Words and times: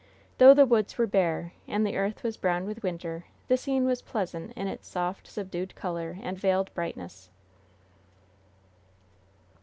Though 0.39 0.55
the 0.55 0.65
woods 0.65 0.97
were 0.97 1.05
bare, 1.05 1.53
and 1.67 1.85
the 1.85 1.95
earth 1.95 2.23
was 2.23 2.35
brown 2.35 2.65
with 2.65 2.81
winter, 2.81 3.25
the 3.49 3.55
scene 3.55 3.85
was 3.85 4.01
pleasant 4.01 4.51
in 4.55 4.67
its 4.67 4.87
soft, 4.87 5.27
subdued 5.27 5.75
color 5.75 6.17
and 6.23 6.39
veiled 6.39 6.73
brightness. 6.73 7.29